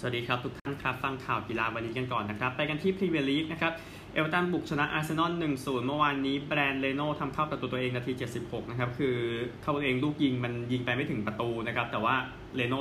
[0.00, 3.72] สวัสดีครับ ทุกท่านครับ ฟังข่าวกีฬาวันนี้กันก่อนนะครับ ไปกันที่พรีเมียร์ลีกนะครับ
[4.12, 8.12] เอเวอร์ตันบุกชนะอาร์เซนอล 1-0 เมื่อวานนี้แบรนด์เลโน่ทำเข้าประตูตัวเองนาที
[8.42, 9.16] 76 นะครับ คือ
[9.62, 12.14] เข้าตัวเองลูกยิงมันยิงไปไม่ถึงประตูนะครับ แต่ว่า
[12.56, 12.80] เลโน่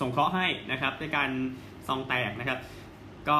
[0.00, 1.30] สงเคราะห์ให้นะครับด้วยการ
[1.86, 2.58] ซองแตกนะครับ
[3.28, 3.38] ก็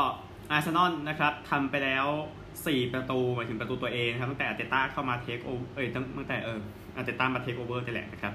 [0.51, 2.07] อาร์เซนอลนะครับทำไปแล้ว
[2.55, 6.59] 4 ประตูหมายถึงประตูตัวเองนะครับตั้งแต่อาร์เตต้าเข้ามา take o เอ้ยตั้งแต่เออ
[6.97, 8.33] อาร์เตต้ามา take over นี่แหละนะครับ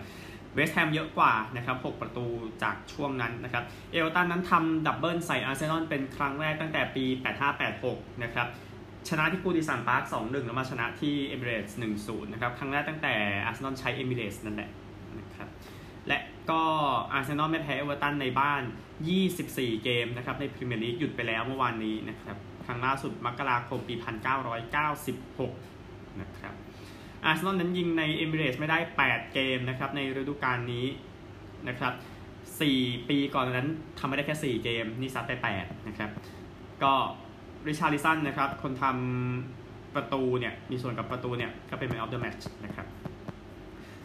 [0.55, 2.26] เวสต์แฮมเยอะกว่านะครับ 6 ประตู
[2.63, 7.05] จากช่วงนั้นนะครับ เอเวอร์ตันนั้นทำ double ใส่อาร์เซนอลเป็นครั้งแรกตั้งแต่ปี
[7.63, 8.48] 8586 นะครับ
[9.09, 13.13] ชนะที่กูดิสันพาร์ค 2-1 แล้วมาชนะที่เอมิเรตส์ 1-0 นะครับ ครั้งแรกตั้งแต่
[13.45, 14.70] อาร์เซนอลใช้เอมิเรตส์นั่นแหละ
[15.20, 15.48] นะครับ
[16.08, 16.20] และ
[16.50, 16.61] ก็
[17.13, 18.61] อาร์เซนอลไม่แพ้เอเวอร์ตันในบ้าน
[19.23, 23.95] 24 เกมนะครับ ในพรีเมียร์ลีกหยุดไปแล้วเมื่อวานนี้นะครับ ครั้งล่าสุดมกราคมปี
[24.88, 26.53] 1996 นะครับ
[27.26, 30.86] อาร์เซนอลนั้นยิงในเอมิเรตส์ไม่ได้ 8 เกมนะครับในฤดูกาลนี้
[31.68, 31.94] นะครับ
[32.52, 36.09] 4ปีก่อนนั้นทำไม่ได้แค่ 4 เกม นี่ซัดไป 8 นะครับ
[36.84, 36.94] ก็
[37.67, 42.88] ริชาร์ลิสันนะครับ คนทำประตูเนี่ย มีส่วนกับประตูเนี่ย ก็เป็น Man of the Match นะครับ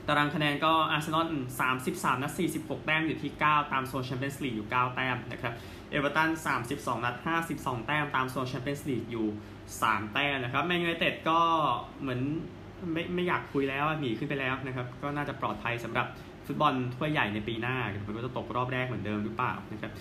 [0.08, 1.28] ตารางคะแนนก็อาร์เซนอล
[1.74, 5.52] 33 นัด 46 แต้มอยู่ที่ 9 ตามโซนแชมเปี้ยนส์ลีกอยู่ 9 แต้มนะครับ
[5.90, 6.30] เอเวอร์ตัน
[6.64, 7.16] 32 นัด
[7.50, 9.26] 52 แต้ม ตามโซนแชมเปี้ยนส์ลีกอยู่
[9.70, 11.40] 3 แต้มนะครับแมนยูไนเต็ดก็
[12.00, 12.20] เหมือน
[12.92, 16.06] ไม่ไม่อยากคุยแล้วหนีขึ้นไปแล้วนะครับ ก็น่าจะปลอดภัยสำหรับ
[16.46, 19.92] ฟุตบอลถ้วยใหญ่ในปีหน้ามันก็จะตกรอบแรกเหมือนเดิมหรือเปล่านะครับ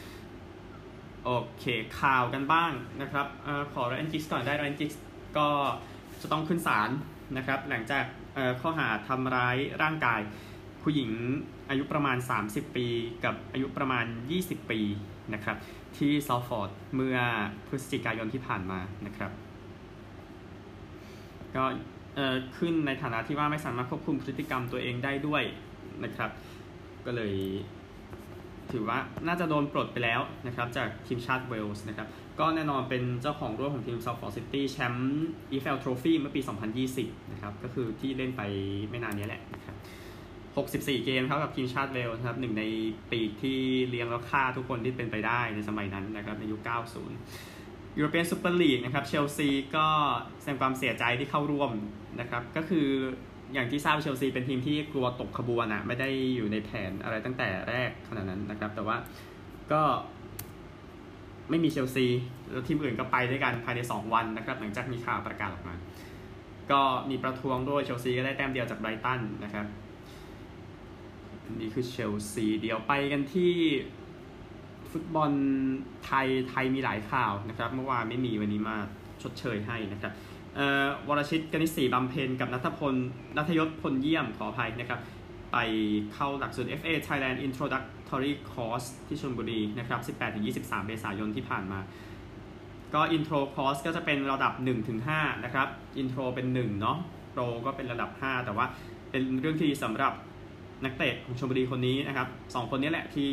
[1.24, 1.66] โอเค
[2.00, 4.92] ข่าวกันบ้างนะครับอขอรอนจิกก่อนได้รอนจิก
[5.38, 5.48] ก็
[6.22, 6.90] จะต้องขึ้นศาล
[7.38, 8.04] นะครับ หลังจาก
[8.62, 10.22] ข้อหาทำร้ายร่างกาย
[10.82, 11.10] ผู้หญิง
[11.70, 12.88] อายุประมาณ 30 ปี
[13.24, 14.06] กับอายุประมาณ
[14.40, 14.80] 20 ปี
[15.34, 15.58] นะครับ
[15.98, 17.18] ที่ซอลฟอร์ดเมื่อ
[17.68, 19.32] พฤศจิกายนที่ผ่านมานะครับ
[21.56, 21.64] ก็
[22.58, 25.44] ขึ้นในฐานะที่ว่าไม่สามารถควบคุมพฤติกรรมตัวเองได้ด้วย
[26.04, 26.32] นะครับ
[27.06, 27.34] ก็เลย
[28.72, 32.08] ถือว่าน่าจะโดนปลดไปแล้วนะครับจากทีมชาติเวลส์นะครับ
[32.40, 36.42] ก็แน่นอนเป็นเจ้าของร่วมของทีมซอลฟอร์ดซิตี้แชมป์ EFL Trophy เมื่อปี
[36.86, 38.42] 2020 นะครับ ก็คือที่เล่นไป
[38.90, 39.76] ไม่นานนี้แหละนะครับ
[40.56, 42.64] 64 เกมครับกับทีมชาติเวลส์ครับหนึ่งใน
[43.12, 47.63] ปีที่เลี้ยงแล้วฆ่าทุกคนที่เป็นไปได้ในสมัยนั้นนะครับในยุค 90
[47.98, 49.88] ยูโรเปียนซูเปอร์ลีกนะครับเชลซีก็
[50.42, 51.72] แสดงความเสียใจที่เข้าร่วม
[52.20, 52.88] นะครับก็คือ
[53.54, 58.98] อย่างที่ทราบเชลซีเป็นทีมที่กลัวตกขบวนอะไม่ได้อยู่ในแผนอะไรตั้งแต่แรกขนาดนั้นนะครับ แต่ว่า
[59.72, 59.82] ก็
[61.50, 62.06] ไม่มีเชลซี
[62.52, 65.76] แล้วทีมอื่นก็ไปด้วยกันภายใน 2 วันนะครับ หลังจากมีข่าวประกาศออกมา
[66.72, 69.66] ก็มีประท้วงด้วยเชลซีก็ได้แต้มเดียวจากไบรตันนะครับ
[71.60, 73.54] นี่คือเชลซีเดี๋ยวไปกันที่
[74.94, 75.32] ฟุตบอล
[76.06, 78.78] ไทยไทยมีหลายข่าวนะครับ เมื่อวานไม่มีวันนี้มา
[79.22, 80.14] ชดเชยให้นะครับ
[81.08, 82.96] วรชิตกนิษฐีบำเพ็ญกับนัทพล
[83.38, 85.00] นัทยศพลเยี่ยมขออภัยนะครับ
[85.54, 85.58] ไป
[86.14, 90.00] เข้าหลักสูตร FA Thailand Introductory Course ที่ชลบุรีนะครับ
[90.44, 91.80] 18-23 เมษายนที่ผ่านมา
[92.94, 94.54] ก็ Intro Course ก็จะเป็นระดับ
[95.00, 95.68] 1-5 นะครับ
[96.02, 96.98] Intro เป็น 1 เนาะ
[97.36, 98.66] Pro ก็เป็นระดับ 5 แต่ว่า
[99.12, 100.14] เป็นเรื่องที่สำหรับ
[100.86, 103.30] นักเตะของชลบุรีคนนี้นะครับสองคนนี้แหละที่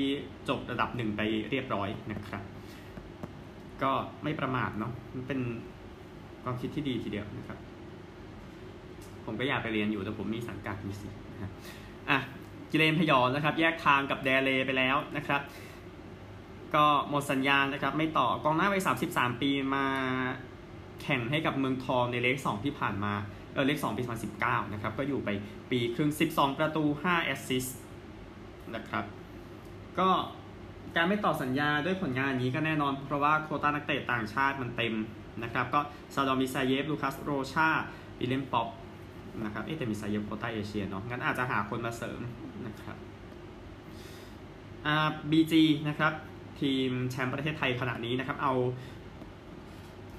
[0.48, 2.42] จบระดับ1ไปเรียบร้อยนะครับ
[3.82, 5.40] ก็ไม่ประมาทเนาะมันเป็น
[6.42, 7.58] ความคิดที่ดีทีเดียวนะครับ
[9.24, 11.52] ผมก็อยากไปเรียนอยู่แต่ผมมีสังกัดมีสินะครับ
[12.10, 12.18] อะ
[12.70, 15.40] กิเลนพยอนนะครับ แยกทางกับแดเลไปแล้วนะครับ
[16.74, 18.76] ก็หมดสัญญาณนะครับ ไม่ต่อกองหน้าไป
[19.10, 19.86] 33 ปีมา
[21.02, 23.14] แข่งให้กับเมืองทองในเลข2ที่ผ่านมา
[23.52, 24.02] เออเลข2ปี
[24.38, 25.28] 2019 นะครับ ก็อยู่ไป
[25.70, 27.78] ปีครึ่ง 12 ประตู 5 แอสซิสต์
[28.74, 29.04] นะครับ
[29.98, 30.08] ก็
[30.96, 34.94] การไม่ต่อสัญญาด้วยผลงานนี้ก็แน่นอน เพราะว่าโคต้านักเตะต่างชาติมันเต็ม
[35.42, 35.80] นะครับ ก็
[36.14, 37.68] ซาดอมิซาเยฟ ลูคัส โรชา
[38.18, 38.68] วิเลมป๊อป
[39.44, 42.20] นะครับ เอ๊แต่มิซาเยฟโคต้าเอเชียเนาะ งั้นอาจจะหาคนมาเสริม
[42.66, 42.96] นะครับ
[44.86, 46.12] อ่าบีจีนะครับ
[46.60, 48.54] ทีมแชมป์ประเทศไทยขณะนี้นะครับ เอา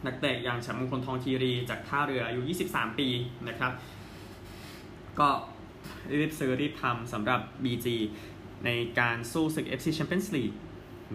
[0.05, 3.07] นักเตะอย่างแชมป์มงคลทองคีรีจากท่าเรืออายุ 23 ปี
[3.47, 3.71] นะครับ
[5.19, 5.29] ก็
[6.19, 7.87] รีบซื้อรีบทำสำหรับ BG
[8.65, 10.55] ในการสู้ศึก FC Champions League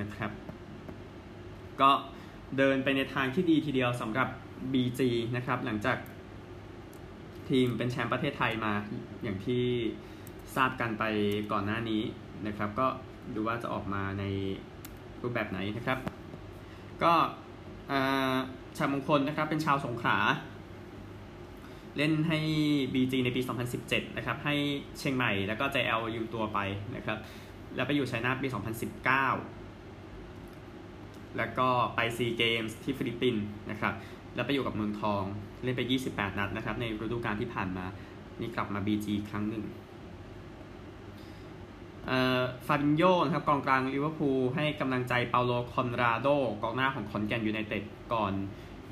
[0.01, 0.31] นะครับ
[1.81, 1.91] ก็
[2.57, 4.29] เดินไปในทางที่ดีทีเดียวสำหรับ
[4.73, 5.01] BG
[5.37, 5.99] นะครับ หลังจาก
[7.49, 8.73] ทีมเป็นแชมป์ประเทศไทยมา
[9.23, 9.65] อย่างที่
[10.57, 11.05] ทราบกันไป
[11.53, 12.03] ก่อนหน้านี้
[12.47, 12.87] นะครับ ก็
[13.35, 14.25] ดูว่าจะออกมาใน
[15.23, 15.99] รูปแบบไหนนะครับ
[17.03, 17.15] ก็
[17.93, 18.26] อ่า
[18.77, 20.19] ชาวมงคลนะครับเป็นชาวสงขลา
[21.97, 22.39] เล่นให้
[22.95, 23.41] BG ในปี
[23.79, 24.55] 2017 นะครับ ให้
[24.99, 26.59] เชียงใหม่แล้วก็ JL ยืมตัวไป
[26.97, 27.19] นะครับ
[27.77, 28.57] แล้วไปอยู่ชัยนาทปี 2019
[31.37, 33.95] แล้วก็ไปซีเกมส์ที่ฟิลิปปินส์นะครับ
[34.35, 35.23] แล้วไปอยู่กับเมืองทอง
[35.63, 37.87] เล่นไป 28 นัดนะครับ ในฤดูกาลที่ผ่านมา
[38.41, 39.65] นี่กลับมา BG ครั้งหนึ่ง
[42.67, 46.29] ฟาบินโยนะครับกองกลางลิเวอร์พูลให้กำลังใจเปาโลคอนราโด
[46.63, 47.83] กองหน้าของขอนแก่นยูไนเต็ด
[48.13, 48.33] ก่อน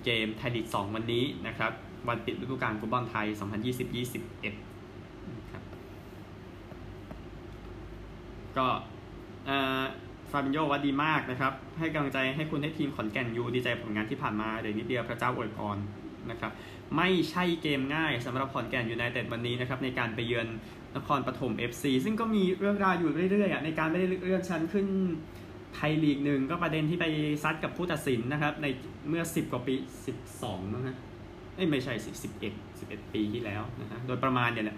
[0.04, 1.72] เกมไทยลีก 2 วันนี้นะครับ
[2.08, 3.26] วันปิดฤดูกาลฟุตบอลไทย
[4.04, 5.62] 2020-21ครับ
[8.56, 8.66] ก็
[10.30, 15.76] ฟาบินโยว่าดีมากนะครับ ให้กำลังใจให้คุณให้ทีมขอนแก่นยูดีใจผลงานที่ผ่านมาเดี๋ยวนิดเดียวพระเจ้าอวยพร
[16.30, 16.52] นะครับ
[16.96, 20.46] ไม่ใช่เกมง่ายสำหรับขอนแก่นยูไนเต็ดวันนี้นะครับในการไปเยือน
[20.96, 24.86] นครปฐม FC ซึ่งก็มีเรื่องราวอยู่เรื่อยๆในการไม่ได้เลื่อนชั้นขึ้น
[25.74, 27.06] ไทยลีกหนึ่งก็ประเด็นที่ไป
[27.42, 28.66] ซัดกับผู้ตัดสินนะครับ ใน
[29.08, 29.74] เมื่อ 10 กว่าปี
[30.24, 30.96] 12 นะฮะ
[31.70, 34.76] ไม่ใช่สิบ11 11ปีที่แล้วนะฮะโดยประมาณเนี่ยแหละ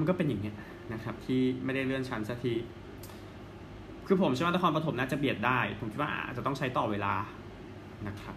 [0.00, 0.56] มันก็เป็นอย่างเงี้ย
[0.92, 2.54] นะครับ ที่ไม่ได้เลื่อนชั้นสักที
[4.06, 7.14] คือผมเชื่อว่านครปฐมน่าจะเบียดได้ ผมคิดว่าอาจจะต้องใช้ต่อเวลา
[8.08, 8.36] นะครับ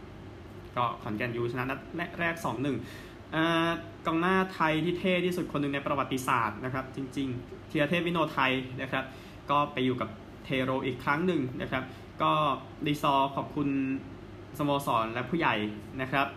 [0.76, 1.80] ก็ขอนแก่นยูชนะนัด
[2.20, 2.36] แรก
[3.00, 8.52] 2-1กองหน้าไทยที่เท่ที่สุดคนหนึ่งในประวัติศาสตร์นะครับ จริง ๆ เทียเทพวิโนไทย
[8.82, 9.06] นะครับ
[9.50, 10.10] ก็ไปอยู่กับ
[10.50, 11.84] เทโรอีกครั้งหนึ่งนะครับ
[12.22, 12.32] ก็
[12.86, 13.70] ดีซอขอบคุณ
[14.58, 15.56] สโมสรและผู้ใหญ่
[16.02, 16.28] นะครับ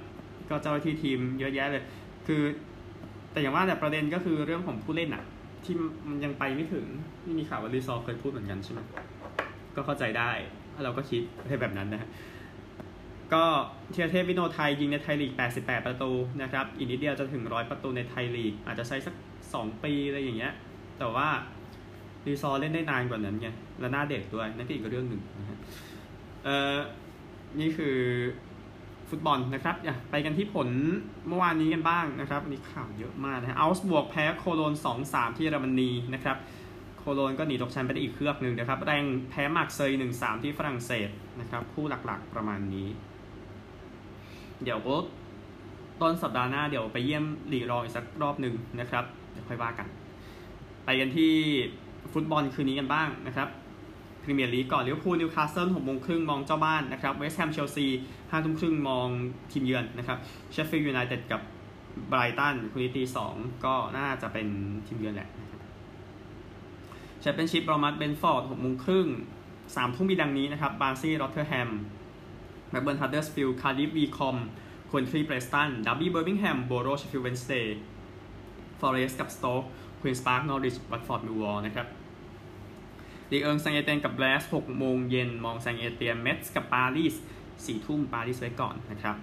[0.49, 1.85] ก็เจ้าหน้าที่ทีมเยอะแยะเลย
[2.27, 2.43] คือ
[3.33, 5.25] แต่อย่างว่าแต่ประเด็นก็คือเรื่องของผู้เล่นอะ
[5.65, 5.75] ที่
[6.09, 6.87] มันยังไปไม่ถึง
[7.25, 8.81] นี่มีข่าวว่าดีซอเคยพูดเหมือนกันใช่ไหม
[9.77, 10.31] ก็เข้าใจได้
[10.85, 11.23] เราก็คิด
[11.61, 12.09] แบบนั้นนะฮะ
[13.35, 13.45] ก็
[13.91, 16.11] เทียเทพวิโนไทยยิงในไทยลีก 88 ประตู
[16.43, 19.15] นะครับ อีกนิดเดียวจะถึงร้อยประตูในไทยลีก อาจจะใช้สัก
[19.49, 20.53] 2 ปีอะไรอย่างเงี้ย
[20.99, 21.29] แต่ว่า
[22.27, 23.49] รีซอเล่นได้นานกว่านั้นไง
[23.81, 25.59] และหน้าเด็กด้วยนั่นก็อีกเรื่องหนึ่งนะฮะ
[26.45, 26.77] เอ่อ
[27.61, 27.97] นี่คือ
[29.11, 30.69] ฟุตบอลนะครับอย่าไปกันที่ผล
[31.29, 34.75] เมื่อวานนี้กันบ้างนะครับมีข่าวเยอะมากนะฮะอัลส์บวกแพ้โคโลน
[35.05, 36.37] 2-3 ที่เยอรมนีนะครับ
[36.99, 41.09] โคโลนก็หนีตกชั้นไปได้อีกเครือกหนึ่งนะครับ แรงแพ้มาร์กเซย1-3ที่ฝรั่งเศส
[41.41, 42.89] นะครับ คู่หลักๆประมาณนี้
[44.63, 44.97] เดี๋ยวก็
[46.01, 49.87] ต้นสัปดาห์หน้าเดี๋ยวไปเยี่ยมหลีรองอีกสักรอบหนึ่งนะครับ เดี๋ยวค่อยว่ากัน
[50.85, 51.35] ไปกันที่
[52.13, 53.49] ฟุตบอลคืนนี้กันบ้างนะครับ
[54.23, 57.87] พรีเมียร์ลีกก่อนลิเวอร์พูลนิวคาสเซิลหกโมงครึ่งมองเจ้าบ้านนะครับเวสต์แฮมเชลซี
[58.31, 59.09] ห้าทุ่มครึ่งมอง
[59.53, 60.19] ทีมเยือนนะครับ
[60.53, 61.41] เชฟฟิลด์ยูไนเต็ดกับ
[62.09, 63.35] ไบรตันคุณตีสอง
[63.65, 64.47] ก็น่าจะเป็น
[64.87, 65.29] ทีมเยือนแหละ
[67.21, 69.09] แชมเปี้ยนชิพรอมัสเบนฟอร์ดหกโมงครึ่ง
[69.77, 71.71] สามทุ่มมีดังนี้นะครับบาร์ซี่รอตเทอร์แฮม
[72.71, 74.37] แมเบิร์นฮัตเดอร์สฟิลด์คาร์ดิฟวีคอม
[74.91, 77.79] ควนทรีเบรสตันดับบี้เบอร์มิงแฮมโบโรชฟิลเวนสเตย์
[78.81, 79.65] ฟอเรสกับสโต๊ก
[80.03, 81.87] ควีนสปาร์กนอริช วัตฟอร์ด มิววอลนะครับ
[83.31, 87.15] ดีเอิงแซงเอเตียนกับแบลสหกโมงเย็นมองแซงเอเตียนเมทส์กับปารีส
[87.67, 89.17] สี่ทุ่มปารีสไว้ก่อนนะครับ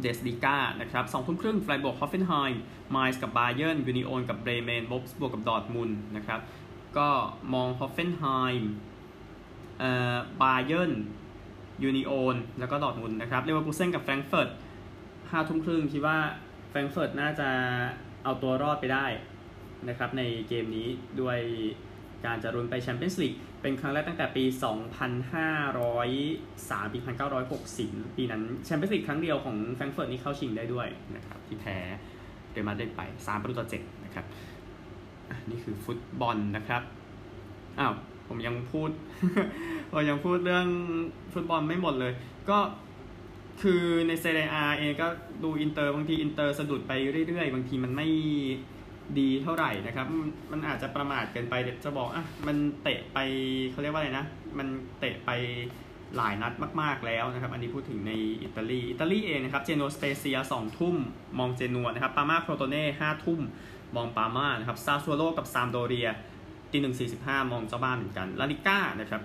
[0.00, 6.40] เดสดิก้านะครับสองทุ่มครึ่งไฟบวกฮอฟเฟนไฮม์ไมส์กับบาเยอร์นยูนิโอนกับเบรเมนบอบส์บวกกับดอร์ทมุนนะครับ
[6.96, 7.08] ก็
[7.54, 8.24] มองฮอฟเฟนไฮ
[8.60, 8.70] ม์
[9.78, 10.92] เอ่อบาเยอร์น
[11.82, 14.48] ยูนิโอนแล้วก็ดอทมุนนะครับเรียกว่ากูเซนกับแฟรงเฟิร์ต
[15.30, 16.18] ห้าทุ่มครึ่งคิดว่า
[16.70, 17.48] แฟรงเฟิร์ตน่าจะ
[18.28, 19.06] เอาตัวรอดไปได้
[19.88, 20.88] นะครับในเกมนี้
[21.20, 21.38] ด้วย
[22.26, 24.44] การจะลุ้นไปแชมเปี้ยนส์ลีกเป็นครั้งแรกตั้งแต่ปี
[26.88, 26.98] 2503 ปี
[27.58, 31.76] 1960 ปีนั้นแชมเปี้ยนส์ลีกครั้งเดียวของแฟรงก์เฟิร์ตนี่เข้าชิงได้ด้วยนะครับที่แพ้
[32.52, 34.24] เรอัลมาดริดไป 3 ประตูต่อ 7 นะครับ
[35.50, 36.82] นี่คือฟุตบอลนะครับ
[37.78, 37.94] อ้าว
[38.28, 38.90] ผมยังพูด
[39.92, 40.66] ผมยังพูดเรื่อง
[41.32, 42.12] ฟุตบอลไม่หมดเลย
[42.50, 42.58] ก็
[43.62, 45.08] คือในเซเรียอาเองก็
[45.44, 46.92] ดูอินเตอร์บางทีอินเตอร์สะดุดไป
[47.28, 48.08] เรื่อยๆ บางทีมันไม่
[49.18, 50.06] ดีเท่าไหร่นะครับ
[50.52, 53.18] มันอาจจะประมาทเกินไปเดี๋ยวจะบอกอะมันเตะไป
[53.70, 54.26] เขาเรียกว่าอะไรนะ
[54.58, 55.30] มันเตะไป
[56.16, 58.12] หลายนัดมากๆแล้วนะครับ อันนี้พูดถึงใน
[58.42, 60.96] อิตาลี อิตาลีเองนะครับ เจนัวสเปเซียสองทุ่ม
[61.38, 63.40] มองเจนัวนะครับ ปาร์มาโครโตเน่ห้าทุ่ม
[63.96, 66.08] มองปาร์มานะครับ ซาสซัวโลกับซามพ์โดเรีย
[66.70, 69.22] ตีหนึ่งสี่สิบห้ามองเจ้าบ้านเหมือนกัน ลาลิก้านะครับ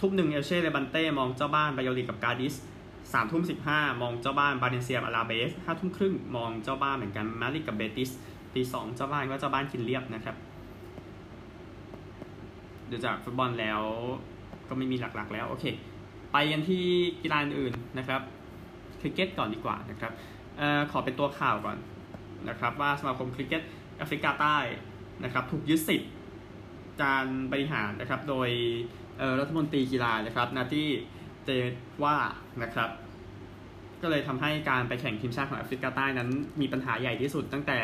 [0.00, 2.54] ทุ่มหนึ่งเอลเช่ เลบันเต มองเจ้าบ้านบายาโดลิดกับกาดิส
[3.12, 8.10] สามทุ่มสิบห้ามองเจ้าบ้านบาเลนเซียอลาเบสห้าทุ่มครึ่งมองเจ้าบ้านเหมือนกันมาดริดกับเบติส
[8.54, 10.36] ตีสองเจ้าบ้านก็เจ้าบ้านกินเรียบนะครับ
[12.88, 13.80] เดูจากฟุตบอลแล้ว
[14.68, 15.64] ก็ไม่มีหลักๆแล้วโอเค
[16.32, 16.84] ไปกันที่
[17.22, 18.20] กีฬาอื่นนะครับ
[19.00, 20.12] คริกเก็ตก่อนดีกว่านะครับ
[20.60, 21.76] ออขอเป็นตัวข่าวก่อน
[22.48, 23.62] นะครับ ว่าสมาคมคริกเก็ต
[23.98, 24.58] แอฟริกาใต้
[25.24, 26.10] นะครับถูกยึดสิทธิ์
[27.02, 28.48] การบริหารนะครับ โดย
[29.40, 30.88] รัฐมนตรีกีฬานะครับนาที่
[31.46, 31.50] เจ
[32.04, 32.16] ว่า
[32.62, 32.90] นะครับ
[34.02, 36.28] ก็เลยทำให้การไปแข่งทีมชาติของแอฟริกาใต้นั้น
[36.60, 37.78] มีปัญหาใหญ่ที่สุดตั้งแต่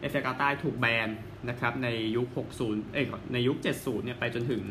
[0.00, 1.08] แอฟริกาใต้ถูกแบน
[1.48, 2.26] นะครับในยุค
[2.60, 4.62] 60 เอ้ยในยุค 70 เนี่ยไปจนถึง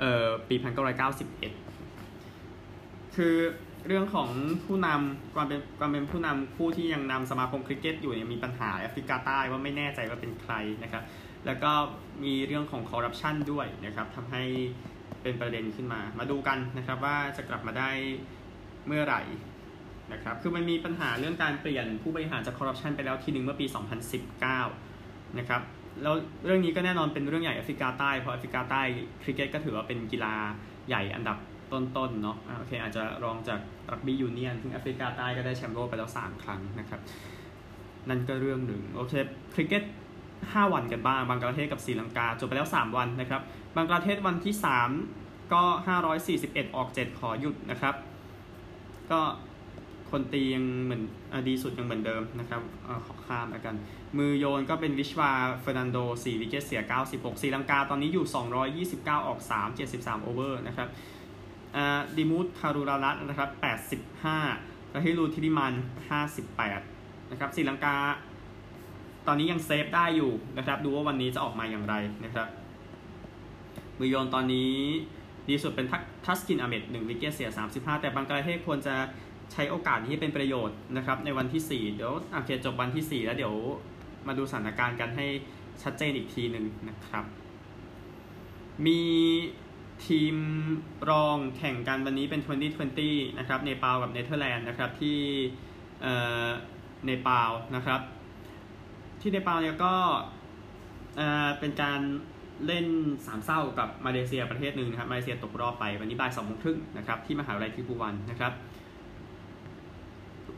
[0.00, 0.56] เอ่อปี
[1.80, 3.36] 1991 คือ
[3.86, 4.28] เรื่องของ
[4.66, 11.02] ผู้นำความเป็นความเป็นผู้นำผู้ที่ยังนำสมาคมคริกเก็ตอยู่เนี่ยมีปัญหาแอฟริกาใต้ว่าไม่แน่ใจว่าเป็นใครนะครับ
[11.46, 11.72] แล้วก็
[12.24, 14.42] มีเรื่องของคอร์รัปชันด้วยนะครับทำให้
[15.22, 17.90] เป็นประเด็นขึ้นมา มาดูกันนะครับว่าจะกลับมาได้
[18.86, 19.22] เมื่อไหร่
[20.12, 23.66] นะครับ คือมันมีปัญหาเรื่องการเปลี่ยนผู้บริหารจากคอร์รัปชันไปแล้วทีหนึ่งเมื่อปี
[24.52, 25.62] 2019 นะครับ
[26.02, 28.82] แล้วเรื่องนี้ก็แน่นอนเป็นเรื่องใหญ่แอฟริกาใต้ เพราะแอฟริกาใต้
[29.22, 30.34] คริกเก็ตก็ถือว่าเป็นกีฬา
[30.88, 31.38] ใหญ่อันดับ
[31.72, 33.60] ต้นๆเนาะโอเคอาจจะรองจาก
[33.90, 37.00] รักบี้ยูเนียนซึ่งแอฟริกาใต้ก็ได้แชมป์โลกไปแล้ว 3 ครั้งนะครับ
[38.08, 39.12] นั่นก็เรื่องหนึ่งโอเค
[39.54, 39.82] คริกเก็ต
[40.42, 43.42] 5 วันกันบ้างบังกลาเทศกับศรีลังกาจบไปแล้ว 3 วันนะครับ
[43.76, 44.54] บังกลาเทศวันที่
[45.04, 45.62] 3 ก็
[46.18, 47.94] 541 ออก 7 ขอหยุดนะครับ
[49.10, 49.20] ก็
[50.10, 53.74] คนตียังเหมือนอดีสุดยังเหมือนเดิมนะครับอขอข้ามแล้วกัน
[54.18, 55.30] มือโยนก็เป็นวิชวา
[55.60, 60.88] เฟอร์นันโด 4 วิกเกตเสีย 96ศรีลังกาตอนนี้อยู่ 229 ออก 3 73 โอเวอร์นะครับ
[62.16, 63.50] ดิมูตคารูรารัตนะครับ
[64.30, 65.74] 85แล้วฮิรูทิริมัน
[66.52, 67.96] 58 นะครับศรีลังกา
[69.26, 72.48] ตอนนี้ยังเซฟได้อยู่นะครับ ดูว่าวันนี้จะออกมาอย่างไรนะครับ
[73.98, 74.72] มือโยนตอนนี้
[75.48, 75.86] ดีสุดเป็น
[76.24, 78.94] ทัสกินอเมด1วิกเกตเสีย 35 แต่บางประเทศควรจะ
[79.52, 83.54] ใช้โอกาสที่เป็นประโยชน์นะครับ ในวันที่ 4 เดี๋ยวโอเคจบวันที่ 4 แล้วเดี๋ยว
[84.26, 85.26] มาดูสถานการณ์กันให้
[85.82, 87.24] ชัดเจนอีกทีหนึ่งนะครับ
[88.86, 89.02] มี
[90.06, 90.36] ทีม
[91.10, 92.40] รองแข่งกันวันนี้เป็น
[92.90, 95.18] 2020 นะครับ เนปาลกับเนเธอร์แลนด์นะครับที่
[97.04, 98.00] เนปาลนะครับ
[99.20, 99.94] ที่เนปาลเนี่ยก็
[101.58, 102.00] เป็นการ
[102.66, 102.86] เล่น
[103.26, 108.52] สามเศร้ากับมาเลเซียประเทศหนึ่งนะครับมาเลเซียตกรอบไปวันนี้บ่ายสองโมงครึ่งนะครับที่มหาวิทยาลัยทิพูวันนะครับ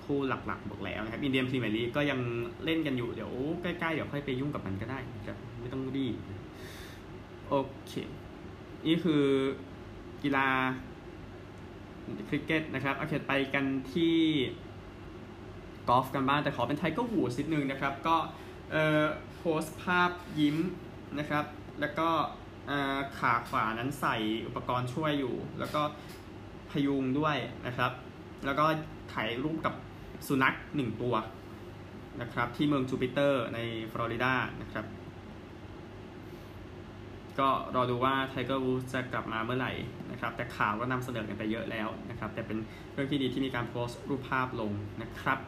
[0.04, 2.21] คู่หลักๆบอกแล้วนะครับอินเดียพรีเมียร์ลีกก็ยัง
[2.64, 6.16] เล่นกันอยู่เดี๋ยวใกล้ๆเดี๋ยวค่อยไปยุ่งกับมันก็ได้นะครับไม่ต้องรีบ
[7.49, 7.54] โอ
[7.87, 7.92] เค
[8.87, 9.25] นี่คือ
[10.23, 10.49] กีฬา
[12.28, 14.16] คริกเก็ตนะครับโอเคไปกันที่
[15.88, 18.16] กอล์ฟกันบ้างแต่ขอเป็นไทเกอร์วูดส์นิดนึงนะครับก็
[19.37, 20.11] โพสภาพ
[20.41, 20.57] ยิ้ม
[21.19, 21.45] นะครับ
[21.81, 22.09] แล้วก็
[23.19, 25.83] ขาขวานั้นใส่อุปกรณ์ช่วยอยู่ แล้วก็
[26.71, 27.37] พยุงด้วย
[27.67, 27.93] นะครับ
[28.45, 28.64] แล้วก็
[29.12, 29.75] ถ่ายรูปกับ
[30.26, 31.14] สุนัขหนึ่งตัว
[32.21, 33.59] นะครับ ที่เมืองจูปิเตอร์ใน
[33.93, 34.87] ฟลอริดานะครับ
[37.38, 39.73] ก็รอดูว่าไทเกอร์วูดจะกลับมาเมื่อไหร่
[40.11, 42.59] นะครับ แต่ข่าวก็นำเสนอกันไปเยอะแล้วนะครับ แต่เป็น
[42.93, 45.38] เรื่องที่ดีที่มีการโพสต์รูปภาพลงนะครับ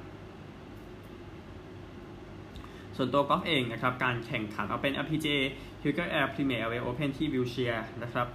[2.97, 5.39] ส่วนตัวกอล์ฟเองนะครับการแข่งขันเอาเป็น LPGA
[5.83, 8.27] H U G E L Air Premia LA Open ที่วิลเชียร์นะครับ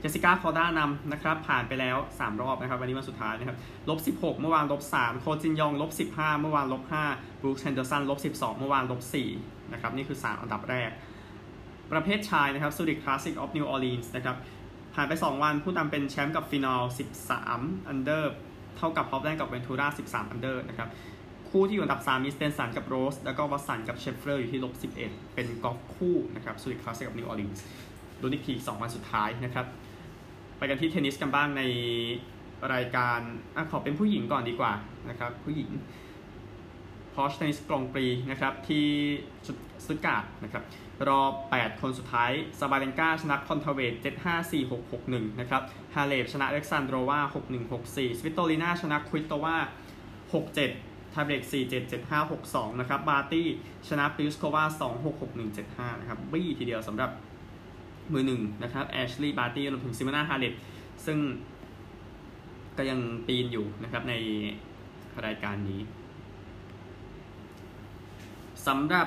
[0.00, 3.58] เจสิก้าคอด้านำนะครับผ่านไปแล้ว 3 รอบนะครับวันนี้วันสุดท้ายนะครับ
[3.88, 6.82] ลบ16 เมื่อวานลบ3โคจินยองลบ15 เมื่อวานลบ
[7.12, 9.00] 5บรูคเฮนเดอร์สันลบ12 เมื่อวานลบ
[9.36, 10.90] 4นะครับนี่คือ 3 อันดับแรก
[11.92, 14.36] ประเภทชายนะครับซูริคคลาสสิกออฟนิวออร์ลีนส์นะครับ
[14.94, 16.82] ผ่านไป 2 วันผู้นำเป็นแชมป์กับฟินาว
[17.36, 18.32] 13 under
[18.76, 20.88] เท่ากับฮอฟแลนด์กับเวนทูรา13 under นะครับ
[21.50, 27.64] คู่ที่อยู่อันดับ 3 มีสเตนสันกับโรส แล้วก็วัตสันกับเชฟเฟลอร์อยู่ที่ลบ11 เป็นกอล์ฟคู่นะครับซูริคคลาสสิกออฟนิวออร์ลีนส์
[28.20, 29.66] ดูอีกที2วันสุดท้ายนะครับ
[30.58, 31.62] ไปกันที่เทนนิสกันบ้างใน
[32.74, 33.20] รายการ
[33.56, 34.72] อขอเป็นผู้หญิงก่อนดีกว่า
[35.08, 35.70] นะครับผู้หญิง
[37.14, 38.86] พอร์ชเทนนิสกรังด์ปรีซ์นะครับที่
[39.86, 40.64] สตุตการ์ตนะครับ
[41.08, 45.62] รอบ 8 คนสุดท้ายซาบาเลนกาชนะคอนเทเวต7-5-4-6-6-1 นะครับ
[45.94, 47.20] ฮาเลปชนะอเล็กซานโดรวา
[47.64, 49.56] 6-1-6-4 สวิตโตลีนาชนะควิตโตวา
[50.32, 51.42] 6-7 ทาเบรก
[52.12, 53.46] 4-7-7-5-6-2 นะครับ บาร์ตี้
[53.88, 54.64] ชนะพลิสโควา
[55.30, 57.10] 2-6-6-1-7-5 นะครับ บี้ทีเดียวสำหรับ
[58.12, 60.54] มือหนึ่งนะครับ แอชลีย์ บาร์ตี้ รวมถึงซิโมนาฮาเลป
[61.06, 61.18] ซึ่ง
[62.76, 64.14] ก็ยังปีนอยู่นะครับใน
[65.26, 65.80] รายการนี้
[68.66, 69.06] สำหรับ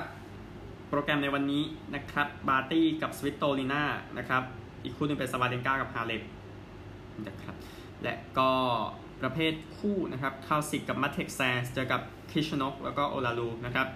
[0.88, 1.62] โปรแกรมในวันนี้
[1.94, 3.82] นะครับ บาร์ตี้กับสวิตโตลีนา
[4.18, 4.42] นะครับ
[4.84, 6.22] อีกคู่หนึ่งเป็นซาบาเลนกากับฮาเลป
[7.28, 7.54] นะครับ
[8.02, 8.50] และก็
[9.22, 13.86] ประเภทคู่นะครับคราวชิกกับมัตเท็กแซนด์เจอกับคิเชนอกแล้วก็โอลารูนะครับ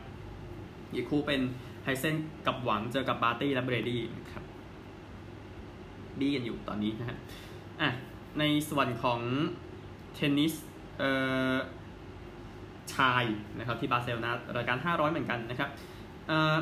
[0.94, 1.40] อีกคู่เป็น
[1.84, 4.44] ไฮเซนกับหวังเจอกับบาร์ตี้และเบรดี้นะครับ
[6.18, 7.18] บี้กันอยู่ตอนนี้นะฮะ
[7.80, 7.88] อะ
[8.38, 9.20] ในส่วนของ
[10.14, 10.54] เทนนิส
[10.98, 11.10] เอ่
[11.52, 11.56] อ
[12.94, 13.24] ชาย
[13.58, 15.70] นะครับที่บาร์เซโลนารายการ 500 เหมือนกันนะครับ
[16.28, 16.56] เอ่อ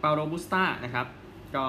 [0.00, 1.06] เปาโรบุสตานะครับ
[1.56, 1.66] ก็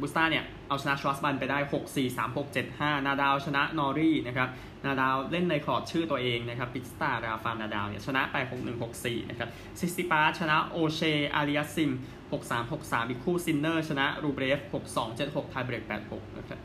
[0.00, 4.48] บุสตาเนี่ย เอาชนะชวาร์ตซ์มันไปได้ 6 4 3 6 7 5 นาดาลชนะนอร์รี่นะครับ
[4.84, 9.48] นาดาลเล่นในคอร์ตชื่อตัวเองนะครับ ปิสตาราฟานาดาลเนี่ยชนะไป 6 1 6 4 นะครับ
[9.80, 11.00] ซิตซิปาสชนะโอเช
[11.34, 11.90] อาลิยัสซิม
[12.32, 14.58] 6-3 6-3 อีกคู่ซินเนอร์ ชนะรูเบรฟ
[14.92, 16.58] 6-2 7-6ไทยเบรก8-6 นะครับ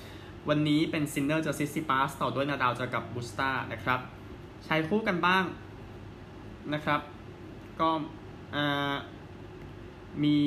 [0.49, 3.99] วันนี้เป็นซินเนอร์เจอซิตซิปาสต่อด้วยนาดาลเจอกับบูสตานะครับ
[4.65, 5.43] ชายคู่กันบ้าง
[6.73, 7.01] นะครับ
[7.79, 7.89] ก็
[10.23, 10.39] มี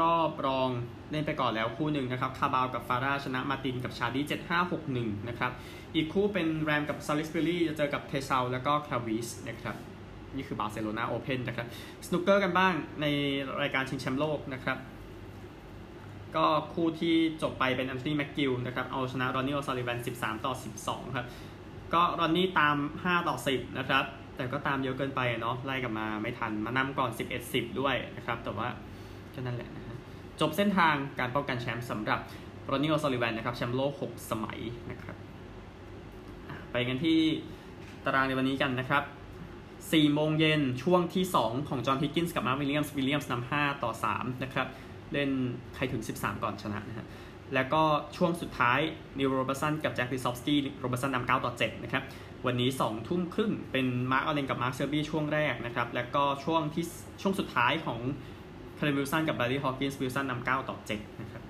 [0.00, 0.70] รอบรอง
[1.10, 4.20] เล่นไปก่อนแล้วคู่หนึ่งนะครับคาบาลกับฟาร่าชนะมาตินกับชาดี
[4.70, 5.52] 7-5-6-1นะครับ
[5.94, 9.76] อีกคู่เป็นแรมกับซาลิสเบอรี่จะเจอกับเทเซาแล้วก็คาวิสนะครับ
[10.36, 11.66] นี่คือบาร์เซโลนาโอเพนนะครับ
[12.06, 13.06] สนุกเกอร์กันบ้างใน
[13.60, 14.78] รายการชิงแชมป์โลกนะครับ
[16.36, 20.52] ก็คู่ที่จบไปเป็นอันโทนีแม็กกิลนะครับเอาชนะรอนนี่โอซุลลิแวน13 ต่อ
[20.84, 21.26] 12 ครับ
[21.94, 24.04] ก็รอนนี่ตาม 5 ต่อ 10 นะครับ
[24.36, 28.68] แต่ก็ตามเยอะเกินไปเนาะไล่กลับมาไม่ทันมานำก่อน 11 10 ด้วยนะครับ แต่ว่า
[29.34, 29.87] ก็นั่นแหละนะ
[30.40, 32.20] จบเส้นทางการป้องกันแชมป์สำหรับ
[32.66, 34.58] รอนนี่โอซุลลิแวนนะครับแชมป์โลก 6 สมัย
[34.90, 35.16] นะครับ
[36.72, 37.18] ไปกันที่
[38.04, 39.02] ตารางในวันนี้กันนะครับ
[39.58, 44.66] 4โมงเย็นช่วงที่ 2 ของจอห์นฮิกกินส์กับมาร์ควิลเลียมส์วิลเลียมส์นำ5ต่อ 3 นะครับ
[45.12, 45.30] เล่น
[45.74, 47.06] ใครถึง 13 ก่อนชนะนะฮะ
[47.54, 47.82] แล้วก็
[48.16, 48.80] ช่วงสุดท้าย
[49.18, 52.02] นีลโรเบิร์ตสันกับแจ็คลิซอฟสกี้โรเบิร์ตสันนำ9ต่อ 7 นะครับ
[52.46, 56.84] วันนี้ 2 ทุ่มครึ่งเป็นมาร์กอัลเลนกับมาร์คเซลบี้ช่วงแรกนะครับ แล้วก็ช่วงที่
[57.22, 58.00] ช่วงสุดท้ายของ
[58.78, 61.42] ไคเรนวิลสันกับแบร์รี่ฮอว์กินส์วิลสันนำ9ต่อ7นะครับ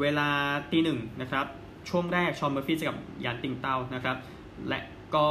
[0.00, 0.28] เวลา
[0.70, 1.46] ตีหนึ่งนะครับ
[1.88, 4.16] ช่วงแรกชอนเมอร์ฟี่เจอกับยันปิงเทานะครับ
[4.68, 4.80] และ
[5.14, 5.26] ก็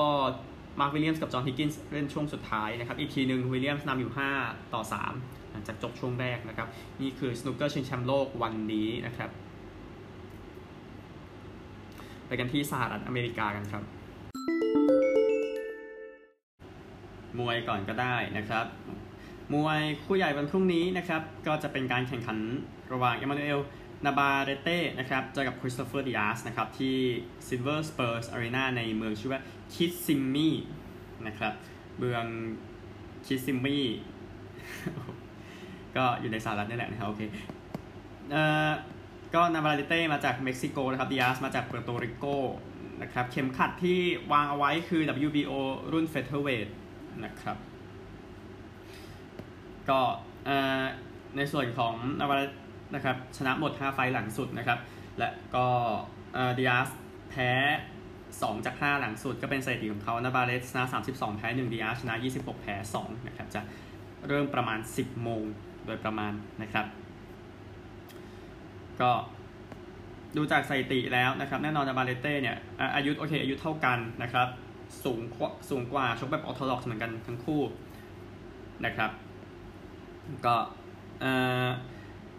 [0.79, 4.11] มาร์ควิลเลียมส์กับจอห์นฮิกกินส์เล่นช่วงสุดท้ายนะครับอีกทีหนึ่งวิลเลียมส์นำอยู่
[4.41, 4.81] 5 ต่อ
[5.17, 6.67] 3 หลังจากจบช่วงแรกนะครับ
[7.01, 9.29] นี่คือสนุกเกอร์ชิงแชมป์โลกวันนี้นะครับ
[12.27, 13.83] ไปกันที่สหรัฐอเมริกากันครับ
[17.39, 18.65] มวยก่อนก็ได้นะครับ
[19.53, 22.37] มวยคู่ใหญ่วันพรุ่งนี้นะครับ ก็จะเป็นการแข่งขัน
[22.93, 23.59] ระหว่างเอมานูเอล
[24.05, 26.95] นาวาร์เรเต้นะครับเจอกับคริสโตเฟอร์ดิอาสนะครับ ที่
[27.47, 29.41] Silver Spurs Arena ในเมืองชื่อว่า
[29.73, 30.55] คิสซิมมี่
[31.27, 31.53] นะครับ
[31.99, 32.23] เมือง
[33.25, 33.85] คิสซิมมี่
[35.95, 37.21] ก็อยู่ในสหรัฐนี่แหละนะครับ โอเค
[38.31, 38.69] เอ่อ
[39.35, 42.25] ก็นาบาเรเต้มาจากเม็กซิโกนะครับดิอาสมาจากเปอร์โตริโก
[43.01, 43.99] นะครับ เข็มขัดที่
[44.31, 45.51] วางเอาไว้คือ WBO
[45.91, 46.67] รุ่นเฟเธอร์เวท
[47.25, 47.57] นะครับ
[49.89, 49.99] ก็
[51.37, 52.35] ในส่วนของนาวา
[52.95, 54.79] นะครับชนะหมด 5 ไฟหลังสุดนะครับ
[55.17, 55.65] และก็
[56.57, 56.89] ดิอาส
[57.29, 57.51] แพ้
[58.09, 63.61] 2 จาก 5 หลังสุด ก็เป็นสถิติของเขานาบาเลสชนะ 32 แพ้ 1 ดิอาสชนะ 26 แพ้ 2 นะครับ จะ
[64.27, 65.43] เริ่มประมาณ 10 โมง
[65.85, 66.85] โดยประมาณนะครับ
[69.01, 69.11] ก็
[70.37, 72.57] ดูจากสถิติแล้วนะครับ แน่นอนนาบาเลเต้เนี่ย
[72.95, 74.47] อายุโอเค อายุเท่ากันนะครับ
[75.03, 75.19] สูง
[75.69, 77.61] สูงกว่าชกแบบออร์โธด็อกเหมือนกันทั้งคู่
[78.85, 79.11] นะครับ
[80.45, 80.55] ก็
[81.21, 81.33] เอ่
[81.65, 81.67] อ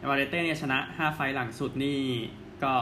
[0.09, 1.99] วาเลเต้เนี่ยชนะ 5 ไฟหลังสุดนี่
[2.65, 2.75] ก็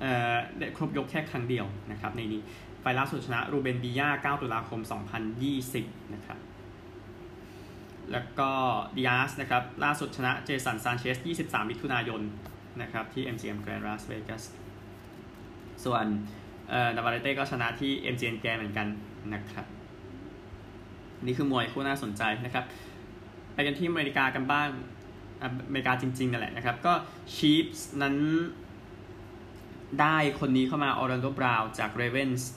[0.00, 2.42] เอ่อได้ครบยกแค่ครั้งเดียวนะครับในนี้
[2.80, 4.80] ไฟล่าสุดชนะรูเบนบียา9ตุลาคม
[5.46, 6.38] 2020 นะครับ
[8.12, 8.50] แล้วก็
[8.96, 12.22] ดิอาสนะครับล่าสุดชนะเจสันซานเชส 23 มิถุนายน
[12.82, 14.42] นะครับที่ MGM Grand Las Vegas
[15.84, 16.04] ส่วน
[16.70, 18.88] เอ่อนาวาเลเต้ก็ชนะที่ MGM Grand เหมือนกัน
[19.34, 19.66] นะครับ
[21.26, 22.64] นี่คือมวยคู่น่าสนใจนะครับ
[23.58, 24.68] ไปกันที่อเมริกากันบ้าง
[25.42, 26.92] อเมริกาจริงๆนั่นแหละนะครับ ก็
[27.34, 28.16] ชีฟส์นั้น
[30.00, 32.50] ได้คนนี้เข้ามาออร์แลนโดบราวน์จากเรเวนส์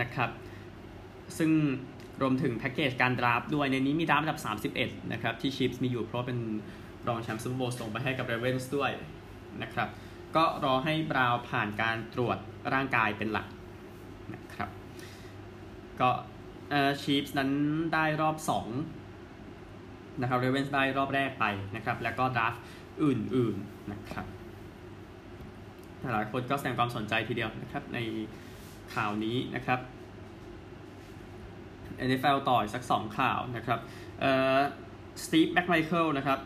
[0.00, 0.30] นะครับ
[1.38, 1.50] ซึ่ง
[2.20, 4.40] รวมถึงแพ็กเกจการดราฟด้วยในนี้มีดราฟอันดับ
[4.76, 6.38] 31 นะครับ ที่ชีฟส์มีอยู่เพราะเป็น
[7.08, 8.90] รองแชมป์ซูเปอร์โบว์ส่งไปให้กับเรเวนส์ด้วย
[9.62, 9.88] นะครับ
[10.36, 12.38] ก็รอให้บราวน์ผ่านการตรวจ
[12.72, 13.46] ร่างกายเป็นหลัก
[14.34, 14.68] นะครับ
[16.00, 16.10] ก็
[17.02, 17.50] ชีฟส์นั้น
[17.94, 19.03] ได้รอบ 2
[20.20, 21.44] นะครับเรเวนส์ได้รอบแรกไป
[21.76, 22.54] นะครับแล้วก็ดราฟ
[23.02, 24.26] อื่นๆนะครับ
[26.12, 27.98] หลายคนก็แสดงความสนใจทีเดียวนะครับใน
[28.94, 29.80] ข่าวนี้นะครับ
[32.06, 33.78] NFL ต่ออีกสัก 2 ข่าวนะครับ
[35.24, 36.38] สตีฟแม็กไมเคิลนะครับ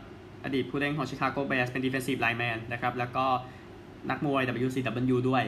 [0.45, 3.27] อดีตผู้เล่นของชิคาโกแบร์สเป็น defensive lineman นะครับแล้วก็
[4.11, 5.45] นักมวย WCW ด้วย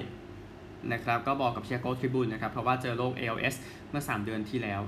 [0.93, 3.55] นะครับก็บอกกับ Chicago Tribune นะครับเพราะว่าเจอโรค ALS
[3.91, 4.81] เมื่อ 3 เดือนที่แล้ว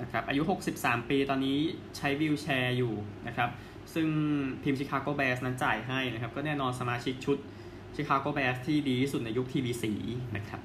[0.00, 0.42] นะครับอายุ
[0.76, 1.58] 63 ปีตอนนี้
[1.96, 2.94] ใช้ wheelchair อยู่
[3.26, 3.50] นะครับ
[3.94, 4.08] ซึ่ง
[4.64, 7.38] ทีมชิคาโกแบร์สนั้นจ่ายให้นะครับก็แน่นอนสมาชิกชุด
[7.94, 9.92] ชิคาโกแบร์สที่ดีที่สุดในยุคทีวีสี
[10.36, 10.60] นะครับ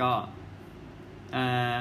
[0.00, 0.10] ก็
[1.32, 1.74] เอ่อ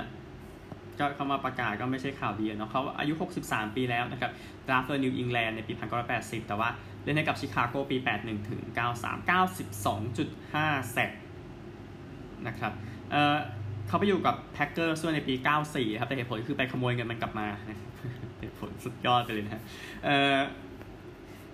[1.00, 4.32] ก็เข้ามาประกาศก็ไม่ใช่ข่าวดีเนาะเขาอายุ 63 ปีแล้วนะครับ
[4.67, 5.74] draft เฟอร์นิวอิงแลนด์ในปี
[6.12, 6.69] 1980 แต่ว่า
[7.04, 9.30] เล่นให้กับชิคาโกปี 81 ถึง 93
[9.95, 11.12] 92.5 sack
[12.48, 12.74] นะครับ
[13.12, 13.38] เอ่อ
[13.88, 15.34] เขาไปอยู่กับ Packers่วนในปี
[15.67, 17.48] 94 ครับ แต่เหตุผลคือไปขโมยเงินมันกลับมา
[18.39, 19.63] เหตุผลสุดยอดไปเลยนะ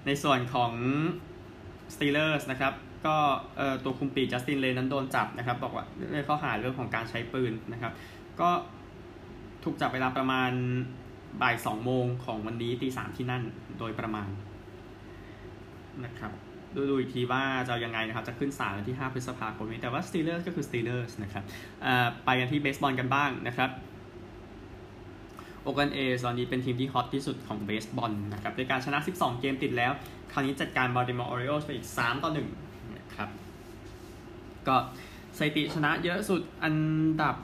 [0.05, 0.71] ในส่วนของ
[1.95, 2.73] Steelers นะครับ
[3.05, 3.17] ก็
[3.83, 7.93] ตัวคุมปีกจัสตินเลนนั้นโดนจับนะครับ บอกว่าเรื่องข้อหาเรื่องของการใช้ปืนนะครับ
[8.41, 8.49] ก็
[9.63, 10.51] ถูกจับเวลาประมาณ
[11.41, 13.43] บ่ายสองโมงของวันนี้ตีสามที่นั่น
[13.79, 14.29] โดยประมาณ
[16.05, 16.31] นะครับ
[16.75, 21.43] ดูดูอีกทีว่าจะยังไงนะครับ จะขึ้นศาลที่ 5 พฤษภาคมนี้ แต่ว่า Steelers ก็คือ Steelers นะครับ
[22.25, 23.69] ไปกันที่เบสบอลกันบ้างนะครับ
[25.63, 29.91] Oakland A's ตอนนี้เป็นทีมที่ฮอตที่สุดของเบสบอลนะครับในการชนะ 12 เกมติดแล้ว
[30.31, 33.29] คราวนี้จัดการบัลติมอร์ Orioles ไปอีก 3 ต่อ 1 นะครับ
[34.67, 34.75] ก็
[35.37, 36.75] สถิติชนะเยอะสุดอัน
[37.21, 37.35] ดับ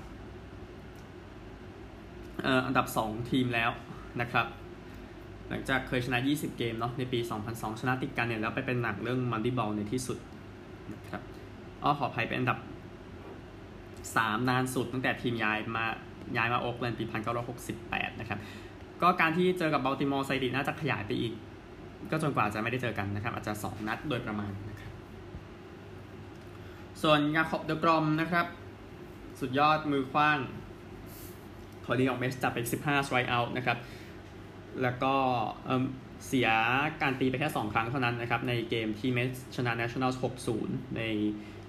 [2.67, 3.69] อันดับ 2 ทีมแล้ว
[4.21, 4.45] นะครับ
[5.49, 10.17] หลังจากเคยชนะ 20 เกมเนาะในปี 2002 ชนะติดกันเนี่ยแล้วไปเป็นหนังเรื่อง Moneyball ในที่สุด
[10.93, 11.21] นะครับ
[11.83, 12.59] อ้อขออภัยเป็นอันดับ
[13.73, 15.85] 3 นานสุดตั้งแต่ทีมย้ายมา
[16.37, 17.03] ย้ายมาโอ๊กแลนด์ปี
[17.61, 18.39] 1968 นะครับ
[19.01, 21.33] ก็การที่เจอกับบัลติมอร์ไซดี้น่าจะขยายไปอีก
[22.11, 24.91] ก็จนกว่าจะไม่ได้เจอกันนะครับ อาจจะ 2 นัดโดยประมาณนะครับ
[27.01, 28.45] ส่วน Jacob deGrom นะครับ
[29.39, 30.37] สุดยอดมือคว้าง
[31.85, 33.77] คอดีออกเมสจับไป15 strikeout นะครับ
[34.81, 35.13] แล้วก็
[36.27, 36.49] เสีย
[37.01, 40.11] การตีไปแค่ 2 ครั้งเท่านั้นนะครับ ในเกมที่ Mets ชนะ Nationals
[40.53, 41.01] 6-0 ใน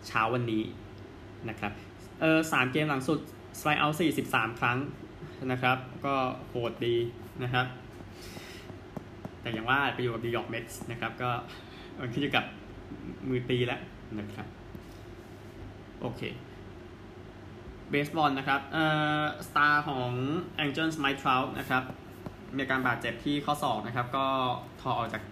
[0.06, 0.62] เช้าวันนี้
[1.48, 1.72] นะครับ
[2.20, 3.18] เออสามเกมหลังสุด
[3.60, 3.88] strikeout
[4.24, 4.78] 43ครั้ง
[5.52, 6.14] นะครับ ก็
[6.48, 6.96] โหดดี
[7.42, 7.66] นะครับ
[9.40, 11.30] แต่อย่างว่าไปอยู่กับนิวยอร์ก Mets นะครับ ก็
[11.98, 12.44] มันขึ้นอยู่กับ
[13.28, 13.80] มือตีแล้ว
[14.18, 14.46] นะครับ
[16.00, 16.22] โอเค
[17.90, 18.84] เบสบอลนะครับเอ่
[19.20, 20.10] อสตาร์ของ
[20.64, 21.82] Angels Mike Trout นะครับ
[22.54, 24.26] มีอาการบาดเจ็บที่ข้อศอกนะครับ ก็
[24.80, 25.22] ถอออกจาก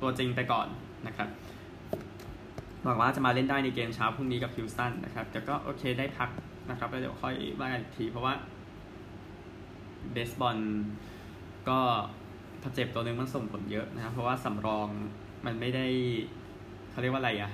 [0.00, 0.66] ตัวจริงไปก่อน
[1.06, 1.28] นะครับ
[2.82, 6.30] หวังว่าจะมาเล่นได้ในเกมเช้าพรุ่งนี้กับฮิวสตันนะครับแต่ก็โอเคได้พัก
[6.70, 8.34] นะครับแล้วเดี๋ยวค่อยว่ากันอีกที เพราะว่า
[10.12, 10.58] เบสบอล
[11.68, 11.78] ก็
[12.62, 14.88] ถ้าเจ็บตัวนึงมันส่งผลเยอะนะครับเพราะว่าสำรอง
[15.46, 15.86] มันไม่ได้
[16.90, 17.50] เขาเรียกว่าอะไรอะ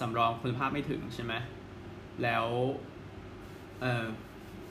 [0.00, 1.32] สำรองคุณภาพไม่ถึงใช่ไหม
[2.22, 2.46] แล้ว
[3.80, 4.04] เออ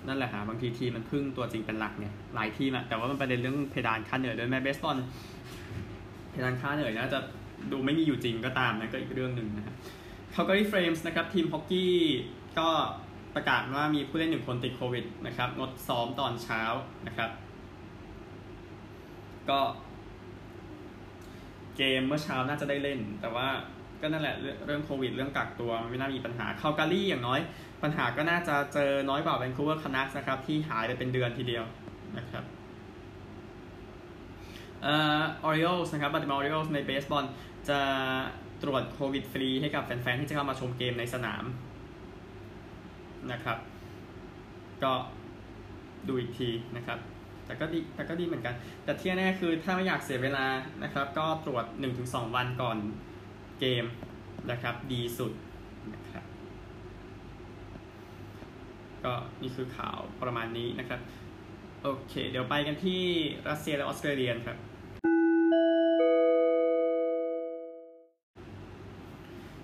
[0.07, 4.97] นั่นแหละฮะบางทีทีมันพึ่งตัวจริงเป็นหลักเนี่ยหลายทีมอะแต่ว่ามันประเด็นเรื่องเพดานค่าเหนื่อยด้วยแม้เบสบอล
[6.31, 7.19] เพดานค่าเหนื่อยนะจะ
[7.71, 9.75] ดูไม่มีอยู่จริงก็ตามนะก็อีกเรื่องหนึ่งนะครับ
[10.33, 11.95] คาลการีเฟรมส์นะครับทีมฮอกกี้
[12.59, 12.69] ก็
[13.35, 16.61] ประกาศว่ามีผู้เล่นหนึ่งคนติดโควิดนะครับงดซ้อมตอนเช้า
[17.07, 17.29] นะครับ
[19.49, 19.59] ก็
[21.77, 23.47] เกมเมื่อเช้าน่าจะได้เล่น แต่ว่า
[24.01, 27.39] ก็นั่นแหละเรื่องโควิด เรื่องกักตัวไม่น่ามีปัญหาคาลการีอย่างน้อย
[27.83, 31.63] ปัญหาก็น่าจะเจอน้อยกว่าแวนคูเวอร์ Canucks นะครับ ที่หายไปเป็นเดือนทีเดียว
[32.17, 32.43] นะครับ
[34.83, 37.25] เอ่อ Orioles นะครับบัลติมอร์ Orioles ในเบสบอล
[37.69, 37.79] จะ
[38.63, 41.43] ตรวจโควิดฟรีให้กับแฟนๆ ที่จะเข้ามาชมเกมในสนาม
[43.31, 43.57] นะครับ
[44.83, 44.93] ก็
[46.07, 46.99] ดูอีกทีนะครับ
[47.45, 50.45] แต่ก็ดีแต่ก็ดีเหมือนกัน แต่ที่แน่คือถ้าไม่อยากเสียเวลา
[50.83, 51.65] นะครับ ก็ตรวจ
[51.99, 52.77] 1-2 วันก่อน
[53.59, 53.85] เกม
[54.51, 55.31] นะครับ ดีสุด
[55.93, 56.23] นะครับ
[59.05, 60.99] ก็นี่คือข่าวประมาณนี้นะครับ
[61.83, 63.01] โอเค เดี๋ยวไปกันที่
[63.49, 64.57] รัสเซียและออสเตรเลียครับ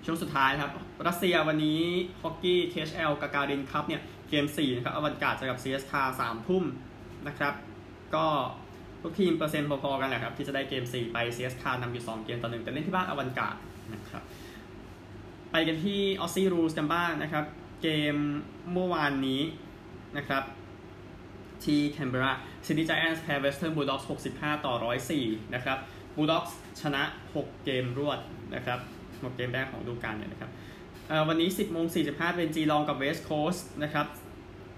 [0.05, 0.71] ช่วงสุดท้ายครับ
[1.07, 1.81] รัสเซียวันนี้
[2.21, 6.63] ฮอกกี้ KHL Gagarin Cup เนี่ยเกม 4 นะครับ Avangard จะกับ CSK 3ทุ่ม
[7.27, 7.53] นะครับ
[8.15, 8.25] ก็
[9.01, 13.55] ทุกทีมเปอร์เซ็นต์พอๆกันแหละครับ ที่จะได้เกม 4 ไป CSK นำอยู่ 2 เกมต่อหนึ่งแต่เล่นที่บ้านอวันกาศ
[13.93, 14.23] นะครับ
[15.51, 17.45] ไปกันที่ Aussie Rules กันบ้างนะครับ
[17.81, 18.15] เกม
[18.73, 19.41] เมื่อวานนี้
[20.17, 20.43] นะครับ
[21.63, 22.31] ที่แคนเบรา
[22.65, 24.73] Sydney Giants แพ้ Western Bulldogs 65 ต่อ
[25.13, 25.77] 104 นะครับ
[26.15, 27.03] Bulldogs ชนะ
[27.35, 28.19] 6 เกมรวด
[28.55, 28.79] นะครับ
[29.21, 30.51] หมดเกมแรกของฤดูกาลเนี่ยนะครับ
[31.27, 34.07] วันนี้ 10โมง45 เป็นจีลองกับ West Coast นะครับ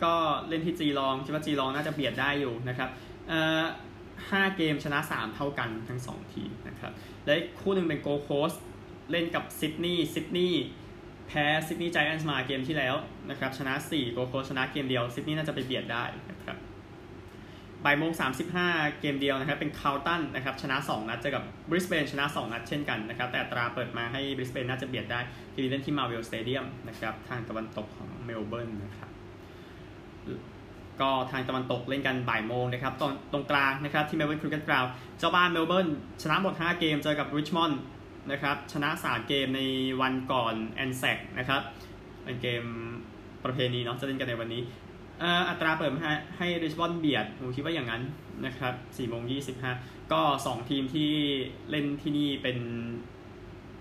[0.03, 0.15] ก็
[0.47, 2.89] เล่นที่จีลองคิดว่าจีลองน่าจะเบียดได้อยู่นะครับ
[4.29, 6.91] ห้าเกมชนะ 3 เท่ากันทั้ง 2 ทีมนะครับ
[7.25, 8.51] และคู่หนึ่งเป็นโกโคส
[9.11, 10.63] เล่นกับซิดนีย์ซิดนีย์
[11.27, 12.95] แพ้ Sydney Giants มาเกมที่แล้ว
[13.29, 16.57] นะครับชนะ4โกโคชนะเกมเดียวซิดนีย์น่าจะไปเบียดได้นะครับ
[17.85, 18.11] บ่ายโมง
[18.57, 25.19] 35เกมเดียวนะครับเป็น Carlton นะครับชนะ 2 นัดเจอกับบริสเบนชนะ 2 นัดเช่นกันนะครับแต่อัตราเปิดมาให้บริสเบนน่าจะเบียดได้
[25.53, 29.09] ทีนี้เล่นที่ Marvel Stadium นะครับทางตะวันตกของเมลเบิร์นนะครับ
[31.01, 34.85] ก็ทางตะวันตกเล่นกันบ่ายโมงนะครับตรงตรงกลางนะครับที่ Melbourne Cricket Ground
[35.19, 35.87] เจ้าบ้านเมลเบิร์น
[36.21, 37.79] ชนะหมด 5 เกมเจอกับริชมอนด์
[38.31, 39.61] นะครับชนะ 3 เกมใน
[40.01, 41.61] วันก่อน Anzac นะครับ
[42.23, 42.63] เป็นเกม
[43.43, 44.61] ประเพณีเนาะจะเล่นกันในวันนี้
[45.49, 48.03] อัตราเปิดให้ให้ริชมอนด์เบียดผมคิดว่าอย่างนั้น
[48.45, 49.23] นะครับ4โมง
[49.67, 51.11] 25 ก็ 2 ทีมที่
[51.69, 52.57] เล่นที่นี่เป็น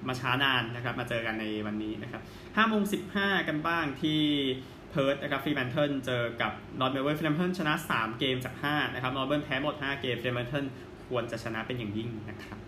[0.08, 2.82] มาช้านานนะครับ มาเจอกันในวันนี้นะครับ5โมง
[3.14, 4.20] 15 กันบ้างที่
[4.90, 10.64] เพิร์ตนะครับฟรีแมนเทิลเจอกับนอร์ทเมลเบิร์นฟรีแมนเทิลชนะ 3 เกมจาก 5 นะครับนอร์ทเมลเบิร์นแพ้หมด 5 เกมฟรีแมนเทิล
[11.06, 12.58] ควรจะชนะเป็นอย่างยิ่งนะครับ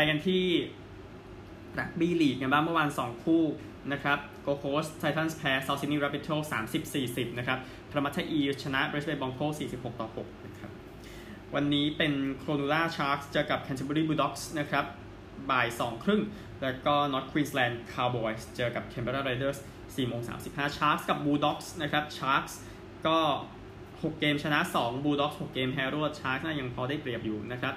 [0.00, 0.44] ไปกันที่
[1.78, 3.42] รักบี้ลีกกันบ้างเมื่อวาน2 คู่
[3.92, 7.58] นะครับ Gold Coast Titans แพ้ South Sydney Rabbitohs สามสิบสี่สิบนะครับ
[7.90, 10.70] Parramatta Eels ชนะ Brisbane Broncos สี่สิบหกต่อหกนะครับ
[11.54, 14.84] วันนี้เป็น Cronulla Sharks เจอกับ Canterbury Bulldogs นะครับ
[15.50, 16.22] บ่ายสองครึ่ง
[16.62, 19.58] แล้วก็ North Queensland Cowboys เจอกับ Canberra Raiders
[19.96, 22.42] สี่โมงสามสิบห้า Sharks กับ Bulldogs นะครับ Sharks
[23.06, 23.18] ก็
[24.02, 27.76] หกเกมชนะสอง Bulldogs หกเกมแพ้รวด Sharks น่ายังพอได้เปรียบอยู่นะครับ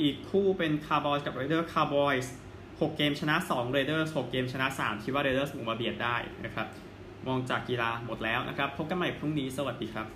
[0.00, 2.32] อีกคู่เป็นคาร์บอยส์กับเรเดอร์คาร์บอยส์
[2.80, 6.66] หกเกมชนะ2 Raiders 6เกมชนะ 3 คิดว่า Raiders มุมาเบียดได้นะครับ
[7.26, 10.06] มองจากกีฬาหมดแล้วนะครับ พบกันใหม่พรุ่งนี้ สวัสดีครับ